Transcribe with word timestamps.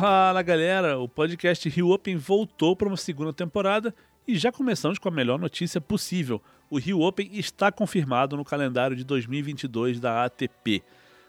Fala 0.00 0.40
galera, 0.40 0.98
o 0.98 1.06
podcast 1.06 1.68
Rio 1.68 1.90
Open 1.90 2.16
voltou 2.16 2.74
para 2.74 2.88
uma 2.88 2.96
segunda 2.96 3.34
temporada 3.34 3.94
e 4.26 4.34
já 4.38 4.50
começamos 4.50 4.98
com 4.98 5.10
a 5.10 5.12
melhor 5.12 5.38
notícia 5.38 5.78
possível. 5.78 6.40
O 6.70 6.78
Rio 6.78 7.02
Open 7.02 7.28
está 7.34 7.70
confirmado 7.70 8.34
no 8.34 8.42
calendário 8.42 8.96
de 8.96 9.04
2022 9.04 10.00
da 10.00 10.24
ATP. 10.24 10.82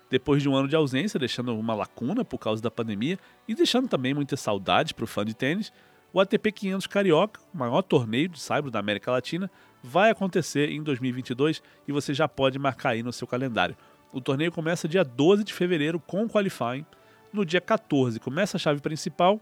Depois 0.09 0.41
de 0.41 0.47
um 0.47 0.55
ano 0.55 0.70
de 0.70 0.75
ausência, 0.77 1.20
deixando 1.20 1.53
uma 1.53 1.75
lacuna 1.75 2.23
por 2.23 2.38
causa 2.38 2.61
da 2.61 2.71
pandemia 2.71 3.20
e 3.45 3.53
deixando 3.53 3.89
também 3.89 4.13
muitas 4.13 4.39
saudades 4.39 4.94
para 4.94 5.03
o 5.03 5.08
fã 5.08 5.25
de 5.25 5.33
tênis, 5.33 5.73
o 6.13 6.22
ATP 6.22 6.53
500 6.53 6.88
Carioca, 6.88 7.41
o 7.53 7.58
maior 7.58 7.81
torneio 7.81 8.30
de 8.30 8.39
saibro 8.39 8.72
da 8.72 8.80
América 8.80 9.11
Latina, 9.11 9.52
vai 9.83 10.09
acontecer 10.09 10.69
em 10.69 10.81
2022 10.81 11.61
e 11.85 11.91
você 11.91 12.13
já 12.13 12.25
pode 12.25 12.58
marcar 12.58 12.91
aí 12.91 13.03
no 13.03 13.11
seu 13.11 13.27
calendário. 13.27 13.75
O 14.13 14.22
torneio 14.22 14.49
começa 14.49 14.88
dia 14.88 15.03
12 15.03 15.44
de 15.44 15.53
fevereiro 15.53 15.99
com 15.99 16.23
o 16.23 16.30
qualifying 16.30 16.85
no 17.34 17.45
dia 17.45 17.62
14 17.62 18.20
começa 18.20 18.58
a 18.58 18.59
chave 18.59 18.81
principal 18.81 19.39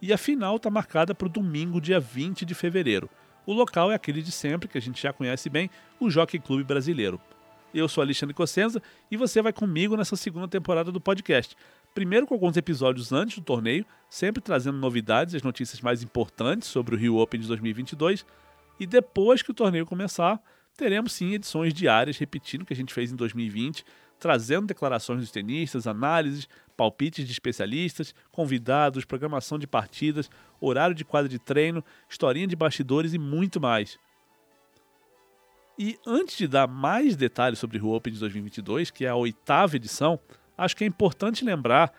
e 0.00 0.12
a 0.12 0.18
final 0.18 0.56
está 0.56 0.70
marcada 0.70 1.14
para 1.14 1.26
o 1.26 1.30
domingo, 1.30 1.80
dia 1.80 1.98
20 1.98 2.44
de 2.44 2.54
fevereiro. 2.54 3.08
O 3.46 3.52
local 3.52 3.92
é 3.92 3.94
aquele 3.94 4.22
de 4.22 4.32
sempre, 4.32 4.68
que 4.68 4.76
a 4.76 4.80
gente 4.80 5.00
já 5.00 5.12
conhece 5.12 5.48
bem, 5.48 5.70
o 6.00 6.10
Jockey 6.10 6.38
Clube 6.38 6.64
Brasileiro. 6.64 7.20
Eu 7.72 7.88
sou 7.88 8.02
Alexandre 8.02 8.34
Cossenza 8.34 8.82
e 9.10 9.16
você 9.16 9.40
vai 9.40 9.52
comigo 9.52 9.96
nessa 9.96 10.16
segunda 10.16 10.48
temporada 10.48 10.90
do 10.90 11.00
podcast. 11.00 11.56
Primeiro 11.94 12.26
com 12.26 12.34
alguns 12.34 12.56
episódios 12.56 13.12
antes 13.12 13.38
do 13.38 13.44
torneio, 13.44 13.86
sempre 14.08 14.42
trazendo 14.42 14.78
novidades 14.78 15.34
e 15.34 15.36
as 15.36 15.42
notícias 15.42 15.80
mais 15.80 16.02
importantes 16.02 16.68
sobre 16.68 16.94
o 16.94 16.98
Rio 16.98 17.16
Open 17.16 17.40
de 17.40 17.46
2022. 17.46 18.26
E 18.80 18.86
depois 18.86 19.42
que 19.42 19.50
o 19.50 19.54
torneio 19.54 19.86
começar, 19.86 20.40
teremos 20.76 21.12
sim 21.12 21.32
edições 21.32 21.72
diárias 21.72 22.18
repetindo 22.18 22.62
o 22.62 22.66
que 22.66 22.72
a 22.72 22.76
gente 22.76 22.92
fez 22.92 23.10
em 23.10 23.16
2020, 23.16 23.84
trazendo 24.18 24.66
declarações 24.66 25.20
dos 25.20 25.30
tenistas, 25.30 25.86
análises, 25.86 26.48
palpites 26.76 27.26
de 27.26 27.32
especialistas, 27.32 28.14
convidados, 28.30 29.04
programação 29.04 29.58
de 29.58 29.66
partidas, 29.66 30.30
horário 30.60 30.94
de 30.94 31.04
quadra 31.04 31.28
de 31.28 31.38
treino, 31.38 31.84
historinha 32.08 32.46
de 32.46 32.56
bastidores 32.56 33.14
e 33.14 33.18
muito 33.18 33.60
mais. 33.60 33.98
E 35.78 35.98
antes 36.06 36.36
de 36.38 36.48
dar 36.48 36.66
mais 36.66 37.16
detalhes 37.16 37.58
sobre 37.58 37.78
o 37.78 37.92
Open 37.92 38.12
de 38.12 38.18
2022, 38.18 38.90
que 38.90 39.04
é 39.04 39.08
a 39.08 39.16
oitava 39.16 39.76
edição, 39.76 40.18
acho 40.56 40.74
que 40.74 40.84
é 40.84 40.86
importante 40.86 41.44
lembrar 41.44 41.92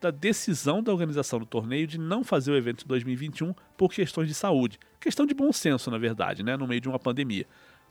da 0.00 0.10
decisão 0.10 0.82
da 0.82 0.92
organização 0.92 1.40
do 1.40 1.46
torneio 1.46 1.86
de 1.86 1.98
não 1.98 2.22
fazer 2.22 2.52
o 2.52 2.56
evento 2.56 2.84
em 2.84 2.88
2021 2.88 3.54
por 3.76 3.92
questões 3.92 4.28
de 4.28 4.34
saúde. 4.34 4.78
Questão 5.00 5.26
de 5.26 5.34
bom 5.34 5.52
senso, 5.52 5.90
na 5.90 5.98
verdade, 5.98 6.42
né, 6.44 6.56
no 6.56 6.66
meio 6.66 6.80
de 6.80 6.88
uma 6.88 6.98
pandemia. 6.98 7.46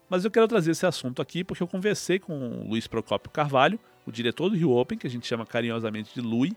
Mas 0.10 0.24
eu 0.24 0.32
quero 0.32 0.48
trazer 0.48 0.72
esse 0.72 0.86
assunto 0.86 1.22
aqui 1.22 1.44
porque 1.44 1.64
eu 1.64 1.68
conversei 1.68 2.20
com 2.20 2.38
o 2.38 2.70
Luiz 2.70 2.88
Procópio 2.88 3.32
Carvalho, 3.32 3.80
o 4.06 4.12
diretor 4.12 4.50
do 4.50 4.56
Rio 4.56 4.72
Open, 4.72 4.98
que 4.98 5.08
a 5.08 5.10
gente 5.10 5.26
chama 5.26 5.46
carinhosamente 5.46 6.14
de 6.14 6.22
Lui. 6.22 6.54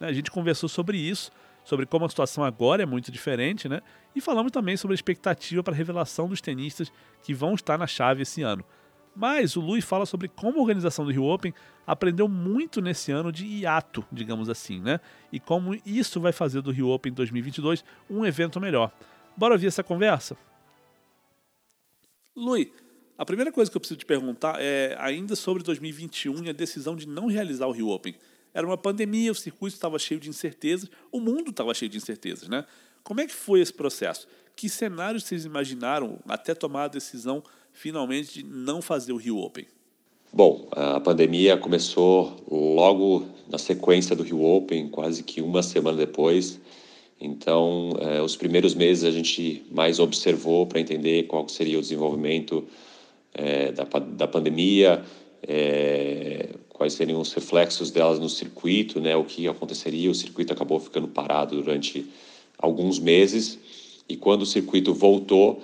Né? 0.00 0.08
A 0.08 0.12
gente 0.12 0.30
conversou 0.30 0.68
sobre 0.68 0.98
isso, 0.98 1.30
sobre 1.64 1.86
como 1.86 2.04
a 2.04 2.08
situação 2.08 2.42
agora 2.42 2.82
é 2.82 2.86
muito 2.86 3.12
diferente, 3.12 3.68
né? 3.68 3.82
E 4.16 4.20
falamos 4.20 4.50
também 4.50 4.76
sobre 4.76 4.94
a 4.94 4.96
expectativa 4.96 5.62
para 5.62 5.74
a 5.74 5.76
revelação 5.76 6.28
dos 6.28 6.40
tenistas 6.40 6.90
que 7.22 7.34
vão 7.34 7.54
estar 7.54 7.78
na 7.78 7.86
chave 7.86 8.22
esse 8.22 8.42
ano. 8.42 8.64
Mas 9.14 9.56
o 9.56 9.60
Lui 9.60 9.80
fala 9.80 10.06
sobre 10.06 10.28
como 10.28 10.58
a 10.58 10.60
organização 10.62 11.04
do 11.04 11.10
Rio 11.10 11.24
Open 11.24 11.52
aprendeu 11.86 12.28
muito 12.28 12.80
nesse 12.80 13.10
ano 13.12 13.32
de 13.32 13.44
hiato, 13.44 14.04
digamos 14.10 14.48
assim, 14.48 14.80
né? 14.80 15.00
E 15.32 15.38
como 15.40 15.74
isso 15.84 16.20
vai 16.20 16.32
fazer 16.32 16.62
do 16.62 16.70
Rio 16.70 16.88
Open 16.88 17.12
2022 17.12 17.84
um 18.08 18.24
evento 18.24 18.60
melhor. 18.60 18.92
Bora 19.36 19.54
ouvir 19.54 19.66
essa 19.66 19.82
conversa? 19.82 20.36
Lui, 22.34 22.72
a 23.18 23.24
primeira 23.24 23.50
coisa 23.50 23.68
que 23.68 23.76
eu 23.76 23.80
preciso 23.80 23.98
te 23.98 24.06
perguntar 24.06 24.60
é 24.60 24.96
ainda 25.00 25.34
sobre 25.34 25.64
2021 25.64 26.44
e 26.44 26.50
a 26.50 26.52
decisão 26.52 26.94
de 26.94 27.08
não 27.08 27.26
realizar 27.26 27.66
o 27.66 27.72
Rio 27.72 27.88
Open. 27.88 28.14
Era 28.54 28.64
uma 28.64 28.78
pandemia, 28.78 29.32
o 29.32 29.34
circuito 29.34 29.74
estava 29.74 29.98
cheio 29.98 30.20
de 30.20 30.28
incertezas, 30.28 30.88
o 31.10 31.18
mundo 31.18 31.50
estava 31.50 31.74
cheio 31.74 31.90
de 31.90 31.96
incertezas, 31.96 32.48
né? 32.48 32.64
Como 33.02 33.20
é 33.20 33.26
que 33.26 33.34
foi 33.34 33.60
esse 33.60 33.72
processo? 33.72 34.28
Que 34.54 34.68
cenários 34.68 35.24
vocês 35.24 35.44
imaginaram 35.44 36.20
até 36.28 36.54
tomar 36.54 36.84
a 36.84 36.88
decisão 36.88 37.42
finalmente 37.72 38.34
de 38.34 38.44
não 38.44 38.80
fazer 38.80 39.12
o 39.12 39.16
Rio 39.16 39.38
Open? 39.38 39.66
Bom, 40.32 40.68
a 40.72 41.00
pandemia 41.00 41.56
começou 41.56 42.36
logo 42.48 43.26
na 43.48 43.58
sequência 43.58 44.14
do 44.14 44.22
Rio 44.22 44.44
Open, 44.44 44.88
quase 44.88 45.24
que 45.24 45.40
uma 45.40 45.62
semana 45.62 45.96
depois. 45.96 46.60
Então, 47.20 47.90
eh, 48.00 48.22
os 48.22 48.36
primeiros 48.36 48.74
meses 48.74 49.04
a 49.04 49.10
gente 49.10 49.64
mais 49.72 49.98
observou 49.98 50.66
para 50.66 50.78
entender 50.78 51.24
qual 51.24 51.48
seria 51.48 51.78
o 51.78 51.82
desenvolvimento 51.82 52.64
é, 53.38 53.70
da, 53.72 53.84
da 53.84 54.26
pandemia, 54.26 55.02
é, 55.46 56.50
quais 56.68 56.92
seriam 56.92 57.20
os 57.20 57.32
reflexos 57.32 57.90
delas 57.90 58.18
no 58.18 58.28
circuito, 58.28 59.00
né, 59.00 59.16
o 59.16 59.24
que 59.24 59.46
aconteceria. 59.46 60.10
O 60.10 60.14
circuito 60.14 60.52
acabou 60.52 60.80
ficando 60.80 61.06
parado 61.06 61.56
durante 61.56 62.04
alguns 62.58 62.98
meses 62.98 63.58
e 64.08 64.16
quando 64.16 64.42
o 64.42 64.46
circuito 64.46 64.92
voltou, 64.92 65.62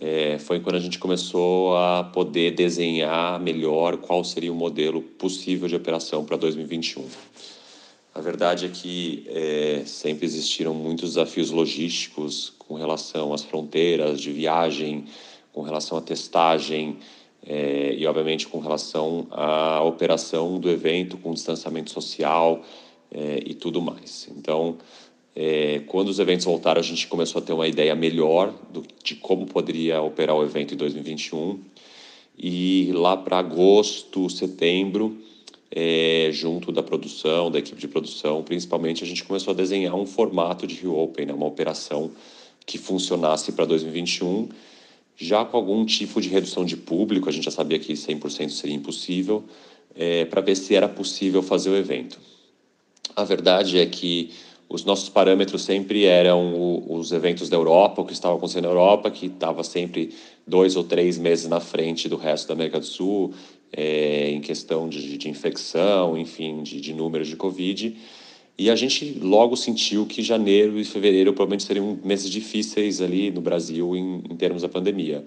é, 0.00 0.38
foi 0.38 0.58
quando 0.58 0.76
a 0.76 0.80
gente 0.80 0.98
começou 0.98 1.76
a 1.76 2.02
poder 2.02 2.52
desenhar 2.52 3.38
melhor 3.38 3.98
qual 3.98 4.24
seria 4.24 4.52
o 4.52 4.56
modelo 4.56 5.00
possível 5.00 5.68
de 5.68 5.76
operação 5.76 6.24
para 6.24 6.36
2021. 6.36 7.04
A 8.14 8.20
verdade 8.20 8.66
é 8.66 8.68
que 8.68 9.24
é, 9.28 9.82
sempre 9.86 10.26
existiram 10.26 10.74
muitos 10.74 11.10
desafios 11.10 11.50
logísticos 11.50 12.52
com 12.58 12.74
relação 12.74 13.32
às 13.32 13.42
fronteiras 13.42 14.20
de 14.20 14.30
viagem, 14.32 15.06
com 15.52 15.62
relação 15.62 15.98
à 15.98 16.00
testagem 16.00 16.98
é, 17.46 17.94
e, 17.94 18.06
obviamente, 18.06 18.46
com 18.46 18.60
relação 18.60 19.26
à 19.30 19.82
operação 19.82 20.58
do 20.58 20.70
evento 20.70 21.16
com 21.16 21.34
distanciamento 21.34 21.90
social 21.90 22.62
é, 23.10 23.42
e 23.44 23.54
tudo 23.54 23.82
mais. 23.82 24.28
Então, 24.36 24.78
é, 25.34 25.82
quando 25.86 26.08
os 26.08 26.18
eventos 26.18 26.44
voltaram, 26.44 26.80
a 26.80 26.84
gente 26.84 27.06
começou 27.06 27.40
a 27.40 27.44
ter 27.44 27.52
uma 27.52 27.66
ideia 27.66 27.94
melhor 27.94 28.54
do, 28.70 28.84
de 29.02 29.16
como 29.16 29.46
poderia 29.46 30.00
operar 30.00 30.36
o 30.36 30.42
evento 30.42 30.74
em 30.74 30.76
2021. 30.76 31.60
E 32.38 32.90
lá 32.94 33.16
para 33.16 33.38
agosto, 33.38 34.30
setembro, 34.30 35.18
é, 35.70 36.28
junto 36.32 36.70
da 36.70 36.82
produção, 36.82 37.50
da 37.50 37.58
equipe 37.58 37.80
de 37.80 37.88
produção, 37.88 38.42
principalmente, 38.42 39.02
a 39.02 39.06
gente 39.06 39.24
começou 39.24 39.52
a 39.52 39.56
desenhar 39.56 39.94
um 39.94 40.06
formato 40.06 40.66
de 40.66 40.74
reopen, 40.76 41.26
né, 41.26 41.32
uma 41.32 41.46
operação 41.46 42.10
que 42.64 42.78
funcionasse 42.78 43.52
para 43.52 43.64
2021 43.64 44.48
já 45.16 45.44
com 45.44 45.56
algum 45.56 45.84
tipo 45.84 46.20
de 46.20 46.28
redução 46.28 46.64
de 46.64 46.76
público, 46.76 47.28
a 47.28 47.32
gente 47.32 47.44
já 47.44 47.50
sabia 47.50 47.78
que 47.78 47.92
100% 47.92 48.50
seria 48.50 48.74
impossível, 48.74 49.44
é, 49.94 50.24
para 50.24 50.40
ver 50.40 50.56
se 50.56 50.74
era 50.74 50.88
possível 50.88 51.42
fazer 51.42 51.70
o 51.70 51.76
evento. 51.76 52.18
A 53.14 53.24
verdade 53.24 53.78
é 53.78 53.86
que 53.86 54.30
os 54.68 54.84
nossos 54.84 55.10
parâmetros 55.10 55.62
sempre 55.62 56.06
eram 56.06 56.54
o, 56.54 56.96
os 56.96 57.12
eventos 57.12 57.50
da 57.50 57.56
Europa, 57.56 58.00
o 58.00 58.06
que 58.06 58.14
estava 58.14 58.36
acontecendo 58.36 58.64
na 58.64 58.70
Europa, 58.70 59.10
que 59.10 59.26
estava 59.26 59.62
sempre 59.62 60.14
dois 60.46 60.76
ou 60.76 60.84
três 60.84 61.18
meses 61.18 61.46
na 61.46 61.60
frente 61.60 62.08
do 62.08 62.16
resto 62.16 62.48
da 62.48 62.54
América 62.54 62.80
do 62.80 62.86
Sul, 62.86 63.34
é, 63.70 64.30
em 64.30 64.40
questão 64.40 64.88
de, 64.88 65.18
de 65.18 65.28
infecção, 65.28 66.16
enfim, 66.16 66.62
de, 66.62 66.80
de 66.80 66.94
números 66.94 67.28
de 67.28 67.36
Covid. 67.36 67.96
E 68.58 68.70
a 68.70 68.76
gente 68.76 69.18
logo 69.20 69.56
sentiu 69.56 70.06
que 70.06 70.22
janeiro 70.22 70.78
e 70.78 70.84
fevereiro 70.84 71.32
provavelmente 71.32 71.64
seriam 71.64 71.98
meses 72.04 72.30
difíceis 72.30 73.00
ali 73.00 73.30
no 73.30 73.40
Brasil 73.40 73.96
em, 73.96 74.22
em 74.30 74.36
termos 74.36 74.62
da 74.62 74.68
pandemia, 74.68 75.24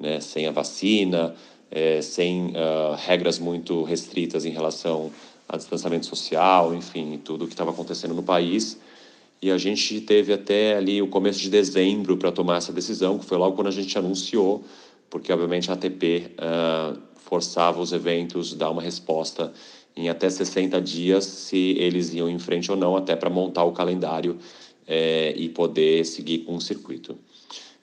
né? 0.00 0.20
Sem 0.20 0.46
a 0.46 0.50
vacina, 0.50 1.34
é, 1.70 2.00
sem 2.02 2.48
uh, 2.48 2.94
regras 2.96 3.38
muito 3.38 3.82
restritas 3.82 4.44
em 4.44 4.50
relação 4.50 5.10
a 5.48 5.56
distanciamento 5.56 6.06
social, 6.06 6.74
enfim, 6.74 7.20
tudo 7.22 7.44
o 7.44 7.46
que 7.46 7.54
estava 7.54 7.70
acontecendo 7.70 8.14
no 8.14 8.22
país. 8.22 8.78
E 9.40 9.50
a 9.50 9.58
gente 9.58 10.00
teve 10.00 10.32
até 10.32 10.76
ali 10.76 11.02
o 11.02 11.08
começo 11.08 11.40
de 11.40 11.50
dezembro 11.50 12.16
para 12.16 12.30
tomar 12.30 12.58
essa 12.58 12.72
decisão, 12.72 13.18
que 13.18 13.24
foi 13.24 13.36
logo 13.36 13.56
quando 13.56 13.66
a 13.66 13.72
gente 13.72 13.96
anunciou, 13.98 14.64
porque 15.10 15.32
obviamente 15.32 15.70
a 15.70 15.74
ATP 15.74 16.26
uh, 16.30 16.34
ah, 16.38 16.96
forçava 17.16 17.80
os 17.80 17.92
eventos 17.92 18.54
a 18.54 18.56
dar 18.56 18.70
uma 18.70 18.80
resposta 18.80 19.52
em 19.96 20.08
até 20.08 20.28
60 20.28 20.80
dias 20.80 21.24
se 21.24 21.76
eles 21.78 22.12
iam 22.14 22.28
em 22.28 22.38
frente 22.38 22.70
ou 22.70 22.76
não, 22.76 22.96
até 22.96 23.14
para 23.14 23.28
montar 23.28 23.64
o 23.64 23.72
calendário 23.72 24.38
é, 24.86 25.34
e 25.36 25.48
poder 25.48 26.04
seguir 26.04 26.38
com 26.38 26.56
o 26.56 26.60
circuito. 26.60 27.16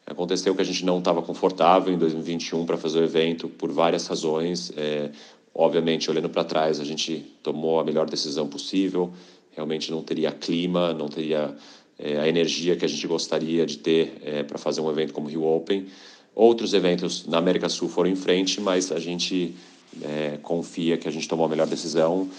Aconteceu 0.06 0.56
que 0.56 0.62
a 0.62 0.66
gente 0.66 0.84
não 0.84 0.98
estava 0.98 1.22
confortável 1.22 1.94
em 1.94 1.98
2021 1.98 2.66
para 2.66 2.78
fazer 2.78 3.00
o 3.00 3.04
evento 3.04 3.48
por 3.48 3.72
várias 3.72 4.08
razões. 4.08 4.72
É, 4.76 5.12
obviamente, 5.54 6.10
olhando 6.10 6.30
para 6.30 6.44
trás, 6.44 6.80
a 6.80 6.84
gente 6.84 7.26
tomou 7.44 7.80
a 7.80 7.84
melhor 7.84 8.10
decisão 8.10 8.48
possível. 8.48 9.14
Realmente 9.52 9.92
não 9.92 10.02
teria 10.02 10.32
clima, 10.32 10.94
não 10.94 11.08
teria 11.08 11.56
é, 11.98 12.18
a 12.18 12.28
energia 12.28 12.76
que 12.76 12.86
a 12.86 12.88
gente 12.88 13.06
gostaria 13.06 13.68
de 13.68 13.78
ter 13.78 14.20
é, 14.24 14.42
para 14.42 14.58
fazer 14.58 14.82
um 14.82 14.90
evento 14.90 15.14
como 15.14 15.28
o 15.28 15.30
Rio 15.30 15.44
Open. 15.44 15.86
Outros 16.34 16.74
eventos 16.74 17.28
na 17.28 17.38
América 17.38 17.70
Sul 17.70 17.88
foram 17.88 18.10
em 18.10 18.16
frente, 18.16 18.60
mas 18.60 18.92
a 18.92 19.00
gente 19.00 19.54
é, 20.01 20.38
confia 20.41 20.97
que 20.97 21.07
a 21.07 21.12
gente 21.12 21.27
tomou 21.27 21.45
a 21.45 21.50
melhor 21.50 21.68
decisão. 21.68 22.30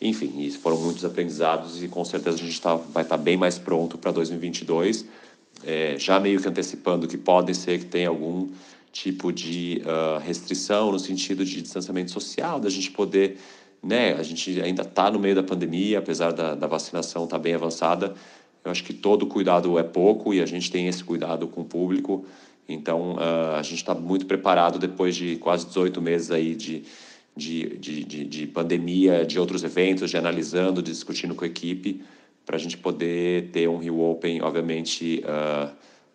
Enfim, 0.00 0.50
foram 0.50 0.78
muitos 0.78 1.04
aprendizados 1.04 1.82
e 1.82 1.88
com 1.88 2.04
certeza 2.04 2.36
a 2.36 2.40
gente 2.40 2.60
tá, 2.60 2.74
vai 2.74 3.02
estar 3.02 3.16
tá 3.16 3.22
bem 3.22 3.36
mais 3.36 3.58
pronto 3.58 3.96
para 3.96 4.10
2022, 4.12 5.06
é, 5.64 5.96
já 5.98 6.20
meio 6.20 6.40
que 6.40 6.48
antecipando 6.48 7.08
que 7.08 7.16
pode 7.16 7.54
ser 7.54 7.78
que 7.78 7.86
tenha 7.86 8.08
algum 8.08 8.48
tipo 8.92 9.30
de 9.30 9.82
uh, 9.84 10.18
restrição 10.20 10.90
no 10.90 10.98
sentido 10.98 11.44
de 11.44 11.60
distanciamento 11.60 12.10
social, 12.10 12.58
da 12.58 12.70
gente 12.70 12.90
poder, 12.90 13.38
né, 13.82 14.14
a 14.14 14.22
gente 14.22 14.58
ainda 14.60 14.82
está 14.82 15.10
no 15.10 15.18
meio 15.18 15.34
da 15.34 15.42
pandemia, 15.42 15.98
apesar 15.98 16.32
da, 16.32 16.54
da 16.54 16.66
vacinação 16.66 17.24
estar 17.24 17.36
tá 17.36 17.42
bem 17.42 17.54
avançada, 17.54 18.14
Eu 18.64 18.70
acho 18.70 18.82
que 18.82 18.94
todo 18.94 19.26
cuidado 19.26 19.78
é 19.78 19.82
pouco 19.82 20.32
e 20.32 20.40
a 20.40 20.46
gente 20.46 20.70
tem 20.70 20.88
esse 20.88 21.04
cuidado 21.04 21.46
com 21.46 21.60
o 21.60 21.64
público. 21.64 22.24
Então, 22.68 23.14
uh, 23.14 23.56
a 23.56 23.62
gente 23.62 23.76
está 23.76 23.94
muito 23.94 24.26
preparado 24.26 24.78
depois 24.78 25.14
de 25.14 25.36
quase 25.36 25.66
18 25.66 26.02
meses 26.02 26.30
aí 26.30 26.54
de, 26.54 26.84
de, 27.36 27.76
de, 27.76 28.04
de, 28.04 28.24
de 28.24 28.46
pandemia, 28.46 29.24
de 29.24 29.38
outros 29.38 29.62
eventos, 29.62 30.10
de 30.10 30.16
analisando, 30.16 30.82
de 30.82 30.90
discutindo 30.90 31.34
com 31.34 31.44
a 31.44 31.46
equipe, 31.46 32.02
para 32.44 32.56
a 32.56 32.58
gente 32.58 32.76
poder 32.76 33.50
ter 33.50 33.68
um 33.68 33.78
Rio 33.78 34.00
Open, 34.00 34.42
obviamente, 34.42 35.22
uh, 35.24 35.74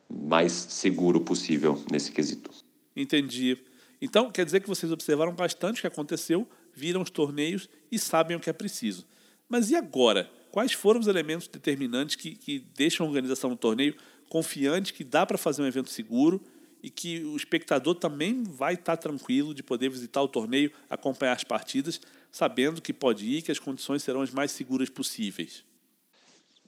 mais 0.09 0.51
seguro 0.51 1.21
possível 1.21 1.81
nesse 1.91 2.11
quesito. 2.11 2.49
Entendi. 2.95 3.57
Então, 4.01 4.31
quer 4.31 4.43
dizer 4.43 4.59
que 4.61 4.67
vocês 4.67 4.91
observaram 4.91 5.33
bastante 5.33 5.77
o 5.77 5.81
que 5.81 5.87
aconteceu, 5.87 6.47
viram 6.73 7.01
os 7.01 7.09
torneios 7.09 7.69
e 7.91 7.99
sabem 7.99 8.35
o 8.35 8.39
que 8.39 8.49
é 8.49 8.53
preciso. 8.53 9.05
Mas 9.47 9.69
e 9.69 9.75
agora? 9.75 10.29
Quais 10.51 10.73
foram 10.73 10.99
os 10.99 11.07
elementos 11.07 11.47
determinantes 11.47 12.15
que, 12.15 12.35
que 12.35 12.59
deixam 12.75 13.05
a 13.05 13.09
organização 13.09 13.49
do 13.49 13.55
torneio 13.55 13.95
confiante 14.31 14.93
que 14.93 15.03
dá 15.03 15.25
para 15.25 15.37
fazer 15.37 15.61
um 15.61 15.65
evento 15.65 15.89
seguro 15.89 16.41
e 16.81 16.89
que 16.89 17.19
o 17.25 17.35
espectador 17.35 17.95
também 17.95 18.43
vai 18.43 18.75
estar 18.75 18.95
tá 18.95 18.97
tranquilo 18.97 19.53
de 19.53 19.61
poder 19.61 19.89
visitar 19.89 20.21
o 20.21 20.27
torneio, 20.27 20.71
acompanhar 20.89 21.33
as 21.33 21.43
partidas, 21.43 21.99
sabendo 22.31 22.81
que 22.81 22.93
pode 22.93 23.25
ir, 23.25 23.41
que 23.41 23.51
as 23.51 23.59
condições 23.59 24.01
serão 24.01 24.21
as 24.21 24.31
mais 24.31 24.51
seguras 24.51 24.89
possíveis? 24.89 25.65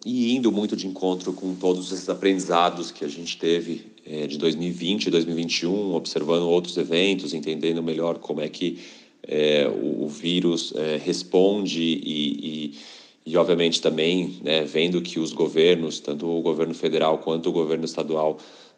E 0.05 0.35
indo 0.35 0.51
muito 0.51 0.75
de 0.75 0.85
encontro 0.87 1.31
com 1.31 1.55
todos 1.55 1.89
esses 1.93 2.09
aprendizados 2.09 2.91
que 2.91 3.05
a 3.05 3.07
gente 3.07 3.37
teve 3.37 3.93
é, 4.05 4.27
de 4.27 4.37
2020 4.37 5.05
e 5.05 5.09
2021, 5.11 5.93
observando 5.93 6.43
outros 6.43 6.75
eventos, 6.75 7.33
entendendo 7.33 7.81
melhor 7.81 8.19
como 8.19 8.41
é 8.41 8.49
que 8.49 8.79
é, 9.25 9.69
o, 9.69 10.03
o, 10.03 10.09
vírus 10.09 10.73
é, 10.75 10.97
responde 10.97 11.81
e, 11.81 12.45
e 12.45 12.77
e, 13.25 13.37
obviamente, 13.37 13.81
também 13.81 14.39
né, 14.43 14.63
vendo 14.65 15.01
que 15.01 15.19
os 15.19 15.31
governos, 15.31 15.99
tanto 15.99 16.27
o 16.27 16.41
governo 16.41 16.73
federal 16.73 17.19
quanto 17.19 17.49
o 17.49 17.51
governo 17.51 17.85
estadual, 17.85 18.37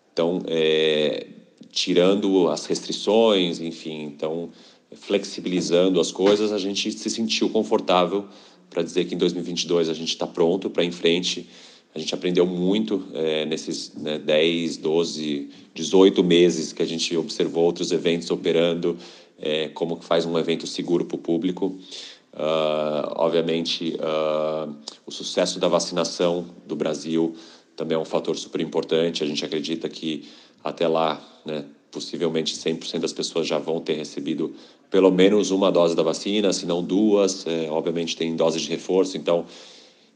estão 0.10 0.42
é, 0.48 1.28
tirando 1.72 2.48
as 2.50 2.66
restrições, 2.66 3.60
enfim, 3.60 4.10
estão 4.10 4.50
flexibilizando 4.96 6.00
as 6.00 6.12
coisas, 6.12 6.52
a 6.52 6.58
gente 6.58 6.92
se 6.92 7.10
sentiu 7.10 7.50
confortável 7.50 8.26
para 8.70 8.84
dizer 8.84 9.06
que 9.06 9.16
em 9.16 9.18
2022 9.18 9.90
a 9.90 9.94
gente 9.94 10.10
está 10.10 10.28
pronto 10.28 10.70
para 10.70 10.84
em 10.84 10.92
frente. 10.92 11.50
A 11.94 12.00
gente 12.00 12.14
aprendeu 12.14 12.46
muito 12.46 13.06
é, 13.14 13.46
nesses 13.46 13.94
né, 13.96 14.20
10, 14.20 14.78
12, 14.78 15.50
18 15.74 16.24
meses 16.24 16.74
que 16.74 16.84
a 16.84 16.86
gente 16.86 17.16
observou 17.16 17.64
outros 17.64 17.92
eventos 17.92 18.30
operando, 18.30 18.98
é, 19.40 19.70
como 19.70 19.98
que 19.98 20.06
faz 20.06 20.26
um 20.26 20.38
evento 20.38 20.68
seguro 20.68 21.06
para 21.06 21.16
o 21.16 21.20
público. 21.20 21.78
Uh, 22.36 23.16
obviamente, 23.16 23.96
uh, 23.96 24.76
o 25.06 25.12
sucesso 25.12 25.58
da 25.58 25.70
vacinação 25.70 26.46
do 26.68 26.76
Brasil 26.76 27.34
também 27.78 27.96
é 27.96 28.00
um 28.00 28.06
fator 28.06 28.36
super 28.38 28.60
importante. 28.60 29.24
A 29.24 29.28
gente 29.28 29.46
acredita 29.46 29.88
que 29.88 30.28
até 30.64 30.88
lá, 30.88 31.22
né, 31.46 31.64
possivelmente 31.92 32.56
100% 32.56 33.00
das 33.00 33.14
pessoas 33.14 33.48
já 33.48 33.58
vão 33.58 33.80
ter 33.80 33.94
recebido 33.94 34.54
pelo 34.92 35.12
menos 35.12 35.50
uma 35.52 35.72
dose 35.72 35.96
da 35.96 36.04
vacina, 36.04 36.52
se 36.52 36.66
não 36.66 36.84
duas. 36.84 37.48
É, 37.48 37.70
obviamente, 37.70 38.18
tem 38.18 38.36
doses 38.36 38.62
de 38.62 38.70
reforço. 38.70 39.18
Então, 39.18 39.46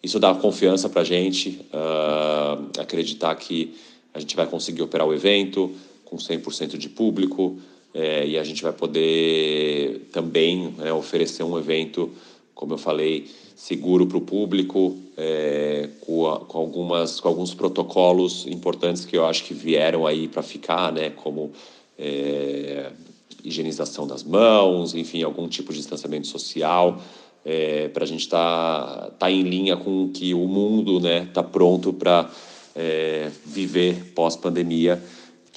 isso 0.04 0.19
dá 0.19 0.33
confiança 0.33 0.89
para 0.89 1.01
a 1.01 1.06
gente 1.06 1.62
uh, 1.74 2.81
acreditar 2.81 3.33
que 3.36 3.75
a 4.13 4.19
gente 4.19 4.36
vai 4.36 4.48
conseguir 4.48 4.81
operar 4.81 5.07
o 5.07 5.13
evento 5.13 5.72
com 6.06 6.18
100% 6.18 6.77
de 6.77 6.89
público, 6.89 7.57
é, 7.94 8.25
e 8.27 8.38
a 8.38 8.44
gente 8.44 8.62
vai 8.62 8.71
poder 8.71 10.07
também 10.12 10.75
é, 10.83 10.94
oferecer 10.94 11.44
um 11.44 11.57
evento, 11.57 12.09
como 12.53 12.74
eu 12.74 12.77
falei, 12.77 13.27
seguro 13.56 14.06
para 14.06 14.18
o 14.18 14.21
público, 14.21 14.97
é, 15.18 15.89
com, 16.01 16.30
a, 16.30 16.39
com, 16.39 16.59
algumas, 16.59 17.19
com 17.19 17.27
alguns 17.27 17.53
protocolos 17.53 18.45
importantes 18.47 19.06
que 19.06 19.18
eu 19.18 19.25
acho 19.25 19.44
que 19.44 19.53
vieram 19.53 20.06
aí 20.06 20.27
para 20.27 20.44
ficar, 20.44 20.91
né, 20.94 21.09
como 21.09 21.51
é, 21.97 22.91
higienização 23.44 24.06
das 24.06 24.24
mãos, 24.24 24.94
enfim, 24.94 25.24
algum 25.24 25.47
tipo 25.47 25.71
de 25.74 25.80
distanciamento 25.80 26.27
social, 26.27 27.01
é, 27.44 27.88
para 27.88 28.03
a 28.03 28.07
gente 28.07 28.21
estar 28.21 28.86
tá, 28.86 29.12
tá 29.12 29.31
em 29.31 29.41
linha 29.41 29.75
com 29.75 30.06
o 30.06 30.09
que 30.09 30.33
o 30.33 30.47
mundo 30.47 30.97
está 30.97 31.09
né, 31.09 31.27
tá 31.33 31.44
pronto 31.44 31.91
para 31.91 32.30
viver 33.45 34.13
pós-pandemia 34.15 35.03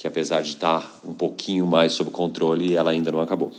que 0.03 0.07
apesar 0.07 0.41
de 0.41 0.49
estar 0.49 0.99
um 1.01 1.13
pouquinho 1.13 1.65
mais 1.65 1.93
sob 1.93 2.11
controle, 2.11 2.75
ela 2.75 2.91
ainda 2.91 3.09
não 3.09 3.21
acabou. 3.21 3.53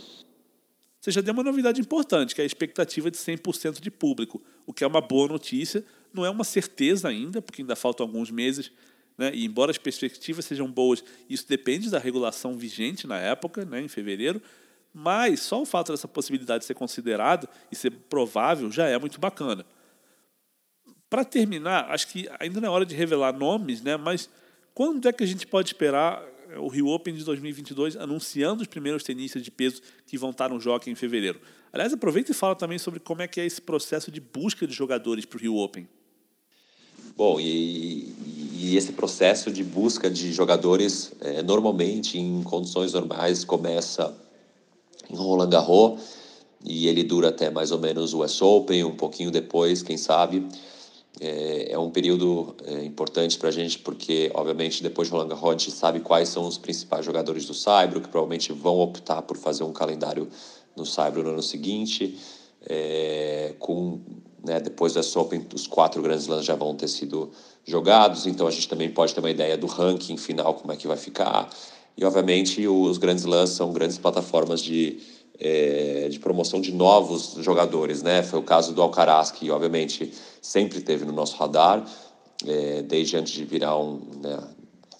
Você 1.01 1.09
já 1.09 1.19
deu 1.19 1.33
uma 1.33 1.41
novidade 1.41 1.81
importante, 1.81 2.35
que 2.35 2.41
é 2.41 2.43
a 2.43 2.45
expectativa 2.45 3.09
de 3.09 3.17
100% 3.17 3.81
de 3.81 3.89
público, 3.89 4.39
o 4.63 4.71
que 4.71 4.83
é 4.83 4.87
uma 4.87 5.01
boa 5.01 5.27
notícia. 5.27 5.83
Não 6.13 6.23
é 6.23 6.29
uma 6.29 6.43
certeza 6.43 7.07
ainda, 7.07 7.41
porque 7.41 7.63
ainda 7.63 7.75
faltam 7.75 8.05
alguns 8.05 8.29
meses, 8.29 8.71
né? 9.17 9.31
e 9.33 9.43
embora 9.43 9.71
as 9.71 9.79
perspectivas 9.79 10.45
sejam 10.45 10.71
boas, 10.71 11.03
isso 11.27 11.49
depende 11.49 11.89
da 11.89 11.97
regulação 11.97 12.55
vigente 12.55 13.07
na 13.07 13.17
época, 13.17 13.65
né? 13.65 13.81
em 13.81 13.87
fevereiro, 13.87 14.39
mas 14.93 15.39
só 15.39 15.59
o 15.59 15.65
fato 15.65 15.93
dessa 15.93 16.07
possibilidade 16.07 16.63
ser 16.63 16.75
considerada 16.75 17.49
e 17.71 17.75
ser 17.75 17.89
provável 17.89 18.71
já 18.71 18.85
é 18.85 18.99
muito 18.99 19.19
bacana. 19.19 19.65
Para 21.09 21.25
terminar, 21.25 21.89
acho 21.89 22.07
que 22.07 22.29
ainda 22.39 22.61
não 22.61 22.67
é 22.67 22.71
hora 22.71 22.85
de 22.85 22.93
revelar 22.93 23.33
nomes, 23.33 23.81
né? 23.81 23.97
mas 23.97 24.29
quando 24.75 25.07
é 25.07 25.11
que 25.11 25.23
a 25.23 25.27
gente 25.27 25.47
pode 25.47 25.69
esperar 25.69 26.34
o 26.59 26.67
Rio 26.67 26.87
Open 26.87 27.13
de 27.13 27.23
2022 27.23 27.97
anunciando 27.97 28.61
os 28.61 28.67
primeiros 28.67 29.03
tenistas 29.03 29.43
de 29.43 29.51
peso 29.51 29.81
que 30.05 30.17
vão 30.17 30.31
estar 30.31 30.49
no 30.49 30.59
Jockey 30.59 30.89
em 30.89 30.95
fevereiro. 30.95 31.39
Aliás, 31.71 31.91
aproveita 31.91 32.31
e 32.31 32.33
fala 32.35 32.55
também 32.55 32.77
sobre 32.77 32.99
como 32.99 33.21
é 33.21 33.27
que 33.27 33.39
é 33.41 33.45
esse 33.45 33.61
processo 33.61 34.11
de 34.11 34.21
busca 34.21 34.65
de 34.65 34.73
jogadores 34.73 35.25
para 35.25 35.37
o 35.37 35.41
Rio 35.41 35.57
Open. 35.57 35.87
Bom, 37.17 37.39
e, 37.39 38.13
e, 38.53 38.75
esse 38.75 38.91
processo 38.91 39.49
de 39.49 39.63
busca 39.63 40.09
de 40.09 40.33
jogadores, 40.33 41.13
é, 41.21 41.41
normalmente, 41.41 42.19
em 42.19 42.43
condições 42.43 42.93
normais, 42.93 43.45
começa 43.45 44.13
em 45.09 45.15
Roland 45.15 45.49
Garros 45.49 46.01
e 46.63 46.87
ele 46.87 47.03
dura 47.03 47.29
até 47.29 47.49
mais 47.49 47.71
ou 47.71 47.79
menos 47.79 48.13
o 48.13 48.23
US 48.23 48.41
Open, 48.41 48.83
um 48.83 48.95
pouquinho 48.95 49.31
depois, 49.31 49.81
quem 49.81 49.97
sabe. 49.97 50.45
É, 51.19 51.71
é 51.71 51.79
um 51.79 51.89
período 51.89 52.55
é, 52.65 52.83
importante 52.83 53.37
para 53.37 53.49
a 53.49 53.51
gente 53.51 53.79
porque, 53.79 54.29
obviamente, 54.33 54.83
depois 54.83 55.07
de 55.07 55.13
Roland 55.13 55.29
Garros, 55.29 55.49
a 55.49 55.51
gente 55.57 55.71
sabe 55.71 55.99
quais 56.01 56.29
são 56.29 56.45
os 56.45 56.57
principais 56.57 57.05
jogadores 57.05 57.45
do 57.45 57.53
Saibro, 57.53 58.01
que 58.01 58.09
provavelmente 58.09 58.51
vão 58.51 58.79
optar 58.79 59.21
por 59.21 59.37
fazer 59.37 59.63
um 59.63 59.71
calendário 59.71 60.27
no 60.75 60.85
Saibro 60.85 61.23
no 61.23 61.29
ano 61.29 61.43
seguinte. 61.43 62.17
É, 62.67 63.53
com 63.59 64.01
né, 64.45 64.59
depois 64.59 64.93
da 64.93 65.01
Open, 65.19 65.45
os 65.53 65.65
quatro 65.65 66.01
grandes 66.01 66.27
lãs 66.27 66.45
já 66.45 66.55
vão 66.55 66.75
ter 66.75 66.87
sido 66.87 67.31
jogados, 67.65 68.27
então 68.27 68.45
a 68.47 68.51
gente 68.51 68.67
também 68.67 68.89
pode 68.91 69.13
ter 69.13 69.19
uma 69.19 69.31
ideia 69.31 69.57
do 69.57 69.65
ranking 69.65 70.17
final, 70.17 70.53
como 70.53 70.71
é 70.71 70.75
que 70.75 70.87
vai 70.87 70.97
ficar. 70.97 71.49
E, 71.97 72.05
obviamente, 72.05 72.67
os 72.67 72.97
grandes 72.97 73.23
lãs 73.23 73.51
são 73.51 73.71
grandes 73.71 73.97
plataformas 73.97 74.61
de 74.61 74.99
é, 75.39 76.07
de 76.09 76.19
promoção 76.19 76.61
de 76.61 76.71
novos 76.71 77.35
jogadores, 77.39 78.01
né? 78.01 78.23
Foi 78.23 78.39
o 78.39 78.43
caso 78.43 78.73
do 78.73 78.81
Alcaraz, 78.81 79.31
que 79.31 79.49
obviamente 79.51 80.11
sempre 80.41 80.81
teve 80.81 81.05
no 81.05 81.11
nosso 81.11 81.35
radar, 81.37 81.85
é, 82.45 82.81
desde 82.81 83.17
antes 83.17 83.33
de 83.33 83.43
virar 83.45 83.77
um, 83.77 83.99
né, 84.21 84.39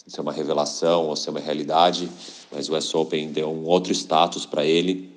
ser 0.08 0.22
uma 0.22 0.32
revelação 0.32 1.08
ou 1.08 1.16
ser 1.16 1.32
uma 1.32 1.40
realidade, 1.40 2.10
mas 2.52 2.70
o 2.70 2.76
US 2.76 2.94
Open 2.94 3.32
deu 3.32 3.50
um 3.50 3.66
outro 3.66 3.92
status 3.92 4.46
para 4.46 4.66
ele 4.66 5.10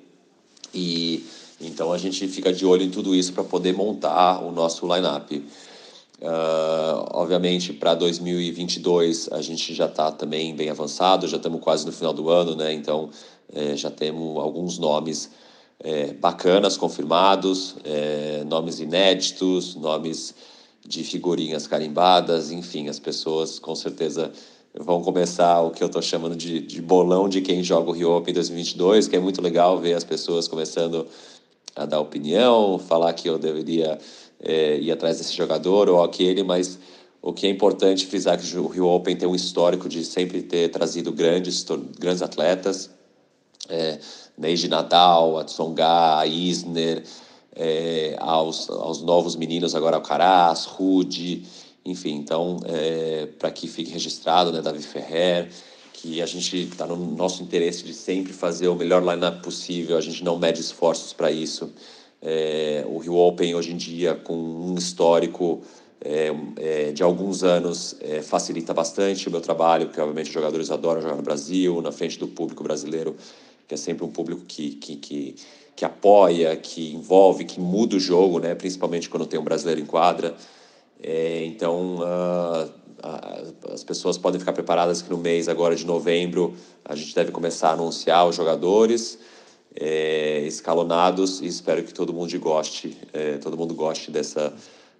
e 0.73 1.25
então 1.61 1.91
a 1.91 1.97
gente 1.97 2.25
fica 2.27 2.53
de 2.53 2.65
olho 2.65 2.83
em 2.83 2.89
tudo 2.89 3.13
isso 3.13 3.33
para 3.33 3.43
poder 3.43 3.73
montar 3.73 4.41
o 4.41 4.51
nosso 4.51 4.85
lineup. 4.93 5.31
Uh, 6.21 7.07
obviamente, 7.11 7.71
para 7.71 7.95
2022 7.95 9.29
a 9.31 9.41
gente 9.41 9.73
já 9.73 9.85
está 9.85 10.11
também 10.11 10.55
bem 10.55 10.69
avançado, 10.69 11.27
já 11.27 11.37
estamos 11.37 11.61
quase 11.61 11.85
no 11.85 11.91
final 11.91 12.13
do 12.13 12.29
ano, 12.29 12.55
né? 12.55 12.73
Então 12.73 13.09
é, 13.53 13.75
já 13.75 13.89
temos 13.89 14.37
alguns 14.37 14.77
nomes 14.77 15.31
é, 15.79 16.13
bacanas 16.13 16.77
confirmados, 16.77 17.75
é, 17.83 18.43
nomes 18.45 18.79
inéditos, 18.79 19.75
nomes 19.75 20.35
de 20.85 21.03
figurinhas 21.03 21.67
carimbadas, 21.67 22.51
enfim, 22.51 22.89
as 22.89 22.99
pessoas 22.99 23.59
com 23.59 23.75
certeza 23.75 24.31
vão 24.73 25.01
começar 25.01 25.61
o 25.61 25.71
que 25.71 25.83
eu 25.83 25.87
estou 25.87 26.01
chamando 26.01 26.35
de, 26.35 26.59
de 26.59 26.81
bolão 26.81 27.27
de 27.27 27.41
quem 27.41 27.63
joga 27.63 27.89
o 27.89 27.93
Rio 27.93 28.11
Open 28.11 28.33
2022, 28.33 29.07
que 29.07 29.15
é 29.15 29.19
muito 29.19 29.41
legal 29.41 29.77
ver 29.79 29.93
as 29.93 30.03
pessoas 30.03 30.47
começando 30.47 31.07
a 31.75 31.85
dar 31.85 31.99
opinião, 31.99 32.77
falar 32.77 33.13
que 33.13 33.27
eu 33.29 33.37
deveria 33.37 33.97
é, 34.41 34.77
ir 34.77 34.91
atrás 34.91 35.17
desse 35.17 35.35
jogador 35.35 35.89
ou 35.89 36.03
aquele, 36.03 36.43
mas 36.43 36.79
o 37.21 37.33
que 37.33 37.47
é 37.47 37.49
importante 37.49 38.05
frisar 38.05 38.39
que 38.39 38.57
o 38.57 38.67
Rio 38.67 38.87
Open 38.87 39.15
tem 39.15 39.27
um 39.27 39.35
histórico 39.35 39.89
de 39.89 40.05
sempre 40.05 40.41
ter 40.41 40.69
trazido 40.69 41.11
grandes, 41.11 41.65
grandes 41.97 42.21
atletas, 42.21 42.89
é, 43.69 43.99
desde 44.37 44.67
Nadal, 44.67 45.37
a 45.37 46.19
a 46.19 46.25
Isner, 46.25 47.03
é, 47.55 48.15
aos, 48.19 48.69
aos 48.69 49.01
novos 49.01 49.35
meninos 49.35 49.75
agora 49.75 49.97
Alcaraz, 49.97 50.65
Rude, 50.65 51.43
enfim, 51.85 52.15
então 52.15 52.57
é, 52.65 53.27
para 53.37 53.51
que 53.51 53.67
fique 53.67 53.91
registrado, 53.91 54.51
né, 54.51 54.61
Davi 54.61 54.81
Ferrer, 54.81 55.49
que 55.93 56.21
a 56.21 56.25
gente 56.25 56.55
está 56.55 56.85
no 56.85 56.95
nosso 56.95 57.43
interesse 57.43 57.83
de 57.83 57.93
sempre 57.93 58.31
fazer 58.31 58.69
o 58.69 58.75
melhor 58.75 59.03
lineup 59.03 59.43
possível, 59.43 59.97
a 59.97 60.01
gente 60.01 60.23
não 60.23 60.37
mede 60.37 60.61
esforços 60.61 61.11
para 61.11 61.29
isso. 61.29 61.69
É, 62.21 62.85
o 62.87 62.97
Rio 62.97 63.15
Open 63.15 63.55
hoje 63.55 63.73
em 63.73 63.77
dia 63.77 64.15
com 64.15 64.33
um 64.35 64.75
histórico 64.75 65.61
é, 66.01 66.31
é, 66.57 66.91
de 66.91 67.03
alguns 67.03 67.43
anos 67.43 67.95
é, 67.99 68.21
facilita 68.21 68.73
bastante 68.73 69.27
o 69.27 69.31
meu 69.31 69.41
trabalho, 69.41 69.87
porque 69.87 69.99
obviamente 69.99 70.27
os 70.27 70.33
jogadores 70.33 70.71
adoram 70.71 71.01
jogar 71.01 71.15
no 71.15 71.21
Brasil, 71.21 71.81
na 71.81 71.91
frente 71.91 72.17
do 72.17 72.27
público 72.27 72.63
brasileiro, 72.63 73.15
que 73.69 73.75
é 73.75 73.77
sempre 73.77 74.03
um 74.03 74.09
público 74.09 74.41
que, 74.47 74.71
que, 74.71 74.95
que, 74.95 75.35
que 75.75 75.85
apoia, 75.85 76.55
que 76.57 76.91
envolve, 76.91 77.45
que 77.45 77.59
muda 77.59 77.95
o 77.95 77.99
jogo, 77.99 78.39
né? 78.39 78.55
principalmente 78.55 79.07
quando 79.07 79.27
tem 79.27 79.39
um 79.39 79.43
brasileiro 79.43 79.79
em 79.79 79.85
quadra. 79.85 80.35
É, 81.01 81.45
então, 81.45 81.97
uh, 81.97 83.71
as 83.71 83.83
pessoas 83.83 84.17
podem 84.17 84.39
ficar 84.39 84.53
preparadas 84.53 85.03
que 85.03 85.09
no 85.11 85.17
mês 85.19 85.47
agora 85.47 85.75
de 85.75 85.85
novembro 85.85 86.55
a 86.83 86.95
gente 86.95 87.13
deve 87.13 87.31
começar 87.31 87.69
a 87.69 87.73
anunciar 87.73 88.27
os 88.27 88.35
jogadores 88.35 89.19
é, 89.75 90.41
escalonados 90.47 91.39
e 91.39 91.45
espero 91.45 91.83
que 91.83 91.93
todo 91.93 92.11
mundo 92.11 92.37
goste, 92.39 92.97
é, 93.13 93.37
todo 93.37 93.55
mundo 93.55 93.75
goste 93.75 94.09
dessa 94.09 94.51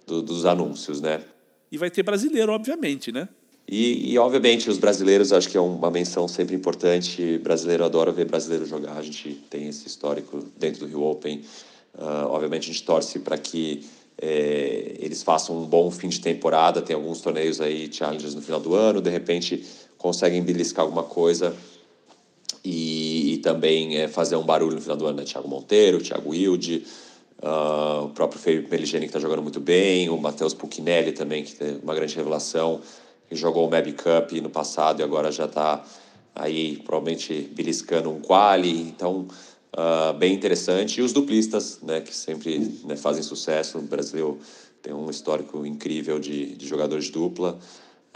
do, 0.06 0.22
dos 0.22 0.46
anúncios, 0.46 1.00
né? 1.00 1.24
E 1.72 1.76
vai 1.76 1.90
ter 1.90 2.04
brasileiro, 2.04 2.52
obviamente, 2.52 3.10
né? 3.10 3.28
E, 3.72 4.12
e, 4.12 4.18
obviamente 4.18 4.68
os 4.68 4.78
brasileiros 4.78 5.32
acho 5.32 5.48
que 5.48 5.56
é 5.56 5.60
uma 5.60 5.92
menção 5.92 6.26
sempre 6.26 6.56
importante. 6.56 7.38
Brasileiro 7.38 7.84
adora 7.84 8.10
ver 8.10 8.24
brasileiro 8.24 8.66
jogar. 8.66 8.96
A 8.96 9.02
gente 9.02 9.40
tem 9.48 9.68
esse 9.68 9.86
histórico 9.86 10.44
dentro 10.58 10.80
do 10.80 10.86
Rio 10.86 11.04
Open. 11.04 11.40
Uh, 11.94 12.26
obviamente 12.26 12.64
a 12.68 12.72
gente 12.72 12.82
torce 12.82 13.20
para 13.20 13.38
que 13.38 13.86
é, 14.20 14.96
eles 14.98 15.22
façam 15.22 15.56
um 15.56 15.64
bom 15.64 15.88
fim 15.88 16.08
de 16.08 16.20
temporada. 16.20 16.82
Tem 16.82 16.96
alguns 16.96 17.20
torneios 17.20 17.60
aí, 17.60 17.88
challenges 17.92 18.34
no 18.34 18.42
final 18.42 18.58
do 18.58 18.74
ano. 18.74 19.00
De 19.00 19.08
repente 19.08 19.64
conseguem 19.96 20.42
beliscar 20.42 20.84
alguma 20.84 21.04
coisa 21.04 21.54
e, 22.64 23.34
e 23.34 23.38
também 23.38 23.98
é, 23.98 24.08
fazer 24.08 24.34
um 24.34 24.44
barulho 24.44 24.74
no 24.74 24.82
final 24.82 24.96
do 24.96 25.06
ano. 25.06 25.18
Né? 25.18 25.24
Thiago 25.24 25.46
Monteiro, 25.46 26.02
Thiago 26.02 26.30
Wilde. 26.30 26.84
Uh, 27.40 28.06
o 28.06 28.08
próprio 28.08 28.40
Felipe 28.40 28.68
Meligeni, 28.68 29.06
que 29.06 29.10
está 29.10 29.20
jogando 29.20 29.42
muito 29.42 29.60
bem, 29.60 30.10
o 30.10 30.18
Matheus 30.18 30.52
Puccinelli 30.52 31.12
também, 31.12 31.44
que 31.44 31.54
tem 31.54 31.78
uma 31.82 31.94
grande 31.94 32.14
revelação, 32.14 32.82
que 33.30 33.36
jogou 33.36 33.66
o 33.66 33.70
Mab 33.70 33.90
Cup 33.92 34.32
no 34.42 34.50
passado 34.50 35.00
e 35.00 35.04
agora 35.04 35.30
já 35.30 35.44
está 35.44 35.84
aí 36.34 36.78
provavelmente 36.78 37.48
beliscando 37.54 38.10
um 38.10 38.20
quali, 38.20 38.80
então 38.82 39.28
uh, 39.72 40.12
bem 40.18 40.34
interessante. 40.34 41.00
E 41.00 41.02
os 41.02 41.12
duplistas, 41.12 41.78
né, 41.80 42.00
que 42.00 42.14
sempre 42.14 42.58
né, 42.84 42.96
fazem 42.96 43.22
sucesso, 43.22 43.78
o 43.78 43.82
Brasil 43.82 44.40
tem 44.82 44.92
um 44.92 45.08
histórico 45.08 45.64
incrível 45.64 46.18
de, 46.18 46.56
de 46.56 46.66
jogadores 46.66 47.04
de 47.04 47.12
dupla, 47.12 47.56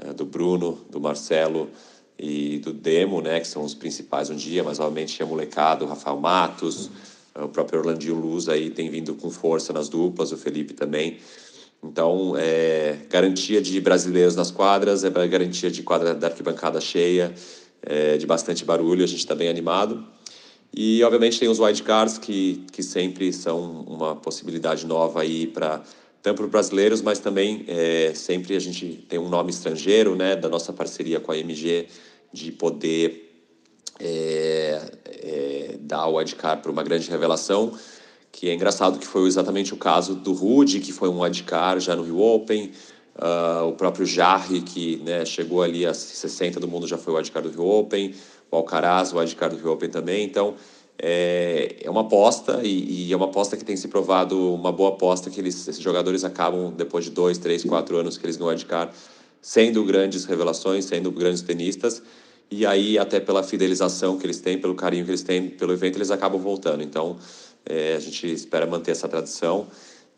uh, 0.05 0.13
do 0.13 0.25
Bruno, 0.25 0.81
do 0.91 1.01
Marcelo 1.01 1.71
e 2.19 2.59
do 2.59 2.73
Demo, 2.73 3.21
né, 3.21 3.39
que 3.39 3.47
são 3.47 3.63
os 3.63 3.73
principais 3.73 4.31
um 4.31 4.37
dia, 4.37 4.65
mas 4.65 4.81
obviamente 4.81 5.15
tinha 5.15 5.27
molecado, 5.27 5.85
o 5.85 5.89
Rafael 5.89 6.19
Matos, 6.19 6.91
o 7.37 7.49
próprio 7.49 7.81
Orlandinho 7.81 8.17
Luz 8.17 8.49
aí 8.49 8.71
tem 8.71 8.91
vindo 8.91 9.15
com 9.15 9.31
força 9.31 9.73
nas 9.73 9.89
duplas, 9.89 10.33
o 10.33 10.37
Felipe 10.37 10.75
também. 10.75 11.19
Então, 11.85 12.35
é, 12.37 12.97
garantia 13.11 13.61
de 13.61 13.79
brasileiros 13.81 14.35
nas 14.35 14.51
quadras, 14.51 15.05
é 15.05 15.11
garantia 15.11 15.71
de 15.71 15.83
quadra 15.83 16.15
da 16.15 16.29
arquibancada 16.29 16.81
cheia, 16.81 17.35
é, 17.83 18.17
de 18.17 18.27
bastante 18.27 18.65
barulho, 18.65 19.05
a 19.05 19.07
gente 19.07 19.19
está 19.19 19.35
bem 19.35 19.49
animado. 19.49 20.05
E, 20.73 21.05
obviamente, 21.05 21.39
tem 21.39 21.49
os 21.49 21.61
wildcards, 21.61 22.17
que, 22.19 22.65
que 22.73 22.83
sempre 22.83 23.33
são 23.33 23.83
uma 23.83 24.17
possibilidade 24.17 24.87
nova 24.87 25.21
aí 25.21 25.47
para 25.47 25.83
tanto 26.23 26.39
para 26.39 26.47
brasileiros, 26.47 27.03
mas 27.03 27.19
também 27.19 27.67
é, 27.69 28.13
sempre 28.15 28.57
a 28.57 28.59
gente 28.59 29.05
tem 29.07 29.19
um 29.19 29.29
nome 29.29 29.51
estrangeiro, 29.51 30.17
né, 30.17 30.35
da 30.35 30.49
nossa 30.49 30.73
parceria 30.73 31.21
com 31.21 31.31
a 31.31 31.37
MG, 31.37 31.87
de 32.33 32.51
poder 32.51 33.31
é, 34.01 34.81
é, 35.05 35.77
dar 35.81 36.07
o 36.07 36.17
wildcard 36.17 36.63
para 36.63 36.73
uma 36.73 36.83
grande 36.83 37.11
revelação, 37.11 37.79
que 38.35 38.51
é 38.51 38.55
engraçado 38.55 38.99
que 38.99 39.07
foi 39.07 39.29
exatamente 39.29 39.73
o 39.73 39.77
caso 39.77 40.17
do 40.17 40.33
Rude, 40.33 40.81
que 40.81 40.93
foi 40.93 41.09
um 41.09 41.21
wildcard 41.21 41.83
já 41.83 41.95
no 41.95 42.03
Rio 42.03 42.21
Open, 42.21 42.73
uh, 43.17 43.69
o 43.69 43.73
próprio 43.73 44.05
Jarre, 44.05 44.61
que 44.61 44.97
né, 45.05 45.25
chegou 45.25 45.63
ali 45.63 45.87
a 45.87 45.95
60 45.95 46.59
do 46.59 46.67
mundo, 46.67 46.87
já 46.87 46.99
foi 46.99 47.15
wildcard 47.15 47.49
do 47.49 47.55
Rio 47.55 47.71
Open, 47.71 48.13
o 48.51 48.57
Alcaraz, 48.57 49.13
o 49.13 49.19
wildcard 49.19 49.57
do 49.57 49.63
Rio 49.63 49.73
Open 49.73 49.89
também, 49.89 50.25
então 50.25 50.55
é, 50.99 51.77
é 51.81 51.89
uma 51.89 52.01
aposta 52.01 52.61
e, 52.65 53.07
e, 53.07 53.13
é 53.13 53.17
uma 53.17 53.27
aposta 53.27 53.57
que 53.57 53.65
tem 53.65 53.77
se 53.77 53.87
provado 53.87 54.53
uma 54.53 54.73
boa 54.73 54.91
aposta 54.91 55.31
que 55.31 55.41
eles, 55.41 55.69
esses 55.69 55.83
jogadores 55.83 56.25
acabam 56.25 56.73
depois 56.77 57.05
de 57.05 57.13
dois, 57.13 57.39
três, 57.39 57.65
quatro 57.65 57.97
anos 57.97 58.19
que 58.19 58.27
eles 58.27 58.37
ganham 58.37 58.51
wildcard 58.51 58.93
sendo 59.41 59.85
grandes 59.85 60.25
revelações, 60.25 60.87
sendo 60.87 61.13
grandes 61.13 61.43
tenistas 61.43 62.03
e 62.51 62.65
aí 62.67 62.99
até 62.99 63.21
pela 63.21 63.43
fidelização 63.43 64.19
que 64.19 64.27
eles 64.27 64.41
têm, 64.41 64.59
pelo 64.59 64.75
carinho 64.75 65.05
que 65.05 65.11
eles 65.11 65.23
têm 65.23 65.49
pelo 65.49 65.73
evento, 65.73 65.97
eles 65.97 66.11
acabam 66.11 66.41
voltando. 66.41 66.83
Então, 66.83 67.19
é, 67.67 67.95
a 67.95 68.01
gente 68.01 68.31
espera 68.31 68.67
manter 68.67 68.93
essa 68.93 69.09
tradição 69.09 69.67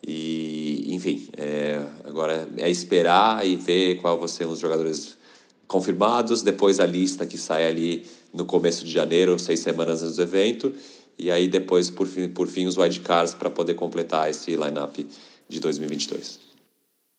e, 0.06 0.94
enfim, 0.94 1.28
é, 1.36 1.82
agora 2.04 2.48
é 2.58 2.70
esperar 2.70 3.46
e 3.46 3.56
ver 3.56 3.96
qual 3.96 4.18
vão 4.18 4.28
ser 4.28 4.46
os 4.46 4.58
jogadores 4.58 5.16
confirmados, 5.66 6.42
depois 6.42 6.78
a 6.78 6.86
lista 6.86 7.26
que 7.26 7.36
sai 7.36 7.66
ali 7.66 8.06
no 8.32 8.44
começo 8.44 8.84
de 8.84 8.90
janeiro, 8.92 9.38
seis 9.38 9.60
semanas 9.60 10.02
antes 10.02 10.16
do 10.16 10.22
evento, 10.22 10.72
e 11.18 11.30
aí 11.30 11.48
depois, 11.48 11.90
por 11.90 12.06
fim, 12.06 12.28
por 12.28 12.46
fim 12.46 12.66
os 12.66 12.76
wildcards 12.76 13.34
para 13.34 13.50
poder 13.50 13.74
completar 13.74 14.30
esse 14.30 14.50
lineup 14.52 14.96
de 15.48 15.60
2022. 15.60 16.38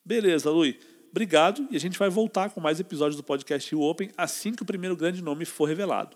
Beleza, 0.06 0.50
Luiz. 0.50 0.76
Obrigado 1.12 1.68
e 1.72 1.76
a 1.76 1.80
gente 1.80 1.98
vai 1.98 2.10
voltar 2.10 2.50
com 2.50 2.62
mais 2.62 2.80
episódios 2.80 3.16
do 3.16 3.24
podcast 3.24 3.74
Rio 3.74 3.82
Open 3.82 4.10
assim 4.18 4.54
que 4.54 4.64
o 4.64 4.66
primeiro 4.66 4.96
grande 4.96 5.24
nome 5.24 5.46
for 5.46 5.66
revelado. 5.66 6.16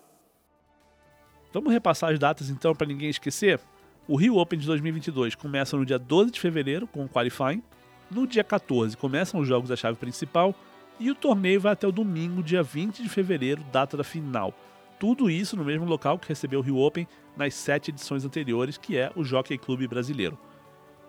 Vamos 1.52 1.72
repassar 1.72 2.12
as 2.12 2.18
datas 2.18 2.50
então 2.50 2.74
para 2.74 2.86
ninguém 2.86 3.10
esquecer? 3.10 3.60
O 4.08 4.16
Rio 4.16 4.36
Open 4.36 4.58
de 4.58 4.66
2022 4.66 5.34
começa 5.34 5.76
no 5.76 5.84
dia 5.84 5.98
12 5.98 6.30
de 6.30 6.40
fevereiro 6.40 6.86
com 6.86 7.04
o 7.04 7.08
qualifying, 7.08 7.62
no 8.10 8.26
dia 8.26 8.44
14 8.44 8.96
começam 8.96 9.40
os 9.40 9.48
jogos 9.48 9.68
da 9.68 9.76
chave 9.76 9.96
principal 9.96 10.54
e 10.98 11.10
o 11.10 11.14
torneio 11.14 11.60
vai 11.60 11.72
até 11.72 11.86
o 11.86 11.92
domingo, 11.92 12.42
dia 12.42 12.62
20 12.62 13.02
de 13.02 13.08
fevereiro, 13.08 13.62
data 13.72 13.96
da 13.96 14.04
final. 14.04 14.54
Tudo 14.98 15.28
isso 15.28 15.56
no 15.56 15.64
mesmo 15.64 15.84
local 15.84 16.18
que 16.18 16.28
recebeu 16.28 16.60
o 16.60 16.62
Rio 16.62 16.78
Open 16.78 17.08
nas 17.36 17.54
sete 17.54 17.90
edições 17.90 18.24
anteriores, 18.24 18.78
que 18.78 18.96
é 18.96 19.10
o 19.16 19.24
Jockey 19.24 19.58
Clube 19.58 19.88
Brasileiro. 19.88 20.38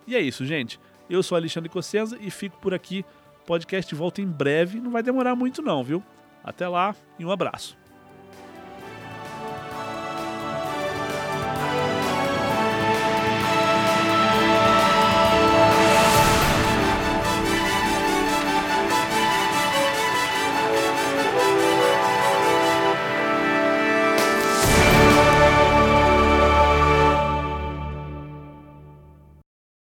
E 0.08 0.16
é 0.16 0.20
isso, 0.20 0.46
gente. 0.46 0.80
Eu 1.10 1.22
sou 1.22 1.36
Alexandre 1.36 1.70
Cossenza 1.70 2.18
e 2.20 2.32
fico 2.32 2.58
por 2.58 2.74
aqui 2.74 3.06
podcast 3.46 3.94
volta 3.96 4.22
em 4.22 4.28
breve, 4.28 4.80
não 4.80 4.92
vai 4.92 5.04
demorar 5.04 5.36
muito 5.36 5.62
não, 5.62 5.84
viu? 5.84 6.04
Até 6.44 6.68
lá 6.68 6.96
e 7.18 7.26
um 7.26 7.32
abraço. 7.32 7.78